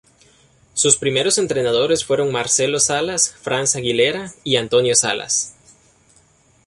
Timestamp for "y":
4.43-4.55